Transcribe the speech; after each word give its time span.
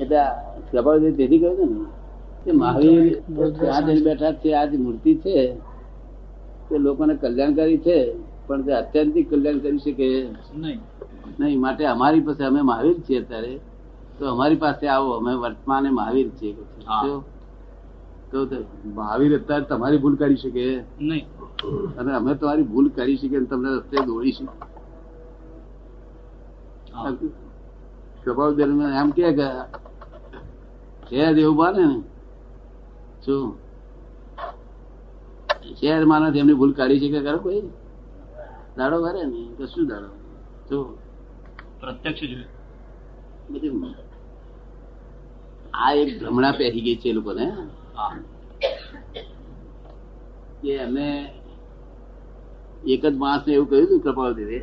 એટલે 0.00 0.18
પ્રભાવ 0.70 0.98
કહ્યું 0.98 1.16
છે 1.16 1.64
ને. 1.64 1.84
કે 2.44 2.52
મહાવીર 2.52 3.14
ત્યાં 3.58 3.86
જઈને 3.86 4.00
બેઠા 4.00 4.32
છે 4.32 4.54
આ 4.54 4.64
જે 4.64 4.76
મૂર્તિ 4.76 5.14
છે 5.14 5.54
તે 6.70 6.78
લોકોને 6.78 7.14
કલ્યાણકારી 7.14 7.78
છે 7.78 8.14
પણ 8.46 8.62
તે 8.62 8.72
અત્યંતિક 8.72 9.30
કલ્યાણ 9.30 9.58
કરી 9.58 9.78
શકે 9.78 10.28
નહીં. 10.54 10.80
નહીં 11.40 11.60
માટે 11.60 11.84
અમારી 11.84 12.20
પાસે 12.20 12.44
અમે 12.44 12.60
મહાવીર 12.62 13.00
છીએ 13.00 13.20
અત્યારે. 13.20 13.60
તો 14.18 14.26
અમારી 14.26 14.56
પાસે 14.56 14.88
આવો 14.88 15.10
અમે 15.10 15.34
વર્તમાને 15.34 15.90
મહાવીર 15.90 16.28
છીએ? 16.28 16.56
તો 18.32 18.48
મહાવીર 18.84 19.38
અત્યારે 19.38 19.64
તમારી 19.64 19.98
ભૂલ 19.98 20.16
કરી 20.16 20.36
શકે. 20.36 20.82
નહીં. 21.00 21.26
અને 21.98 22.12
અમે 22.12 22.34
તમારી 22.34 22.62
ભૂલ 22.62 22.88
કરી 22.88 23.16
શકીએ 23.16 23.44
તમને 23.44 23.68
રસ્તે 23.68 23.96
દોડીશું. 24.06 24.48
સ્વભાવ 28.26 28.52
દરમિયાન 28.58 28.96
એમ 29.00 29.10
કે 29.16 29.24
શહેર 31.08 31.38
એવું 31.38 31.56
બને 31.56 31.84
ને. 31.86 31.98
શું? 33.24 33.44
શહેર 35.80 36.02
માનસ 36.04 36.36
એમની 36.36 36.58
ભૂલ 36.60 36.72
કાઢી 36.72 37.00
શકે 37.02 37.20
કરો 37.26 37.38
કોઈ? 37.38 37.62
દાડો 38.76 38.96
ભરે 39.04 39.22
ને 39.32 39.42
કશું 39.58 39.86
દાડો? 39.90 40.08
શું? 40.68 40.84
પ્રત્યક્ષ 41.80 42.22
બધી 43.50 43.94
આ 45.74 45.92
એક 45.92 46.10
ભ્રમણા 46.20 46.58
પહેરી 46.58 46.84
ગઈ 46.86 46.96
છે 46.96 47.08
એ 47.10 47.12
લોકોને. 47.12 47.46
કે 50.62 50.72
એમને 50.86 51.08
એક 52.86 53.02
જ 53.06 53.14
માણસ 53.16 53.46
ને 53.46 53.52
એવું 53.54 53.68
કહ્યું 53.70 53.86
હતું 53.86 54.00
કૃપાલ 54.00 54.32
દેવે 54.34 54.58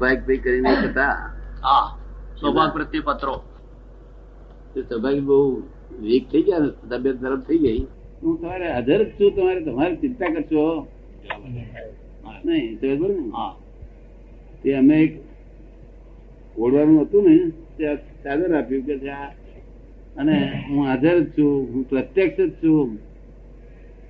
ભાઈ 0.00 0.42
કરીને 0.44 0.72
હતા 0.80 1.16
હા. 1.64 1.98
સૌભાગ 2.40 2.72
પ્રત્યે 2.72 3.00
પત્રો. 3.00 3.42
સૌભાગ્ય 4.88 5.20
બહુ 5.20 5.62
વીક 6.00 6.30
થઈ 6.30 6.42
ગયા 6.42 6.58
તબિયત 6.90 7.20
ખરાબ 7.20 7.40
થઈ 7.40 7.58
ગઈ. 7.58 7.78
હું 8.22 8.40
તમારે 8.40 8.72
હાજર 8.72 9.04
જ 9.04 9.08
છું 9.08 9.36
તમારે 9.36 9.60
તમારે 9.64 9.96
ચિંતા 9.96 10.26
કરશો. 10.26 10.86
નહીં 12.44 12.80
તો 12.80 12.96
બરોબર 12.96 13.14
ને. 13.14 13.30
હા. 13.30 13.56
તે 14.62 14.74
અમે 14.74 15.02
એક 15.02 15.20
ઓળવાનું 16.58 17.02
હતું 17.02 17.24
ને 17.24 17.50
તે 17.50 17.96
ચાદર 17.96 18.54
આપ્યું 18.54 18.82
કે 18.82 19.10
આ. 19.10 19.26
અને 20.16 20.64
હું 20.68 20.86
હાજર 20.86 21.20
જ 21.20 21.38
છું 21.38 21.74
હું 21.74 21.88
પ્રત્યક્ષ 21.88 22.40
જ 22.40 22.50
છું. 22.50 22.96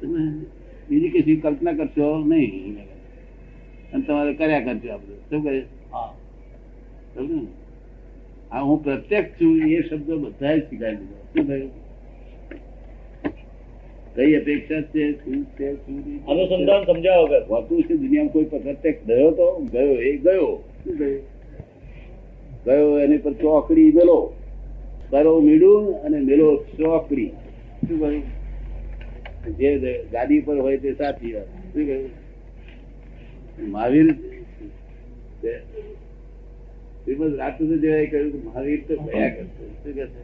તમે 0.00 0.44
બીજી 0.88 1.08
કશી 1.08 1.36
કલ્પના 1.36 1.72
કરશો? 1.72 2.18
નહીં. 2.18 2.76
અને 3.92 4.04
તમારે 4.04 4.34
કર્યા 4.34 4.60
કરજો 4.60 4.92
આપણે 4.92 5.14
શું 5.14 5.42
કહે 5.42 5.60
હા? 5.92 6.14
આ 8.52 8.60
હું 8.60 8.84
પ્રત્યક્ષ 8.84 9.40
છું 9.40 9.58
એ 9.68 9.80
શબ્દ 9.82 10.10
બધા 10.10 10.58
શીખાય 10.58 10.94
દીધો 10.94 11.16
શું 11.32 11.46
થયું? 11.46 11.70
કઈ 14.14 14.34
અપેક્ષા 14.34 14.80
છે? 14.80 15.12
શું 15.12 15.44
છે? 15.44 15.68
અનુસંધાન 16.26 16.84
સમજાવો 16.84 17.26
કે. 17.26 17.38
હોતું 17.38 17.82
છે 17.82 17.94
દુનિયામાં 17.94 18.32
કોઈ 18.32 18.44
પ્રત્યક્ષ 18.44 19.06
ગયો 19.06 19.30
તો? 19.30 19.68
ગયો 19.72 19.94
એ 20.00 20.16
ગયો. 20.16 20.64
શું 20.84 20.96
ગયો 22.64 22.98
એની 22.98 23.18
પર 23.18 23.32
ચોકડી 23.32 23.92
મેલો. 23.92 24.32
કરો 25.10 25.40
મીડું 25.40 26.02
અને 26.02 26.18
મેલો 26.20 26.56
ચોકડી. 26.56 27.28
શું 27.88 28.00
કહ્યું 28.00 29.56
જે 29.56 30.04
ગાડી 30.12 30.40
પર 30.40 30.58
હોય 30.58 30.76
તે 30.76 30.92
સાચી 30.92 31.32
વાત. 31.32 31.44
શું 31.44 31.86
કહ્યું 31.86 32.10
મહાવીર 33.70 34.14
શ્રીમદ 37.04 37.34
રાજચંદ્રદેવાએ 37.40 38.06
કહ્યું 38.10 38.30
કે 38.32 38.38
મહાવીર 38.46 38.80
તો 38.88 38.94
ભયા 39.04 39.34
કરતો 39.34 39.62
શું 39.74 39.94
છે 39.98 40.22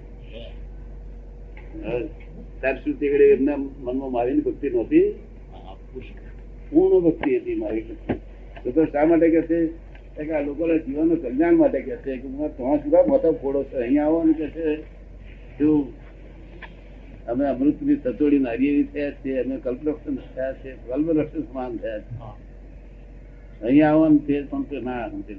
સુધી 8.64 8.74
તો. 8.74 8.80
શા 8.92 9.06
માટે 9.06 9.28
કે 9.30 9.42
છે 9.50 9.58
કે 10.16 10.32
કલ્યાણ 11.22 11.56
માટે 11.56 11.80
કે 11.82 11.94
છે 12.04 12.12
કે 12.16 12.26
તમારા 12.28 12.78
શું 12.82 12.90
કામ 12.90 13.06
ફોડો 13.42 13.60
છે. 13.64 13.76
અહીંયા 13.76 14.06
આવો 14.06 14.18
ને 14.24 14.34
કે 14.40 14.46
છે 14.56 14.66
શું 15.58 15.78
અમે 17.28 17.44
અમૃતની 17.52 17.98
સતોડી 18.02 18.42
નારિયેળી 18.44 18.90
થયા 18.92 19.16
છીએ, 19.22 19.40
અમે 19.44 19.56
કલ્પલક્ષણ 19.64 20.16
થયા 20.34 20.54
છે 20.62 20.70
કલ્પલક્ષણ 20.88 21.42
સમાન 21.48 21.72
થયા 21.76 22.02
છે. 22.04 22.12
અહીંયા 23.62 23.92
આવવાનું 23.92 24.20
છે 24.26 24.34
પણ 24.50 24.64
કે 24.70 24.78
ના 24.86 25.04
સમજે 25.10 25.34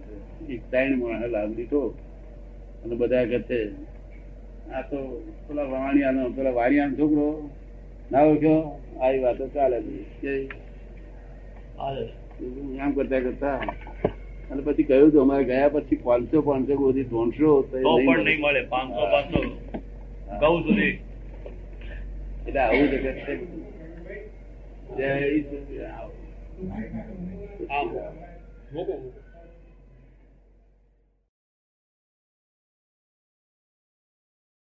એક 0.53 0.61
ત્રણ 0.71 0.99
માણસ 1.01 1.31
લાભ 1.35 1.51
લીધો 1.57 1.81
અને 2.83 2.95
બધા 3.01 3.25
કહે 3.31 3.39
છે 3.49 3.59
આ 4.71 4.83
તો 4.89 4.97
પેલા 5.47 5.67
વાણિયાનો 5.73 6.21
પેલા 6.37 6.55
વાણિયાનો 6.59 6.95
છોકરો. 6.99 7.27
ના 8.11 8.23
ઓળખ્યો 8.23 8.61
આવી 9.01 9.21
વાતો 9.25 9.45
ચાલે 9.55 9.77
આમ 12.79 12.91
કરતા 12.95 13.21
કરતા. 13.25 13.59
અને 14.51 14.61
પછી 14.61 14.87
કહ્યું 14.89 15.11
તું 15.11 15.21
અમારે 15.23 15.45
ગયા 15.51 15.73
પછી 15.75 15.99
પાંચસો 16.05 16.37
પાંચસો 16.47 16.73
બધી 16.81 17.07
ત્રણસો 17.11 17.49
તો 17.71 17.77
પણ 17.97 18.23
નહીં 18.25 18.39
મળે 18.43 18.61
પાંચસો 18.73 19.03
પાંચસો. 19.13 19.39
ગૌ 20.41 20.55
સુધી 20.63 20.93
એટલે 22.47 22.59
આવું 22.61 22.87
જગત 22.91 23.07
છે. 23.25 23.33
આમ 27.69 27.87
મૂકો 28.71 28.93
મૂકો. 28.97 29.19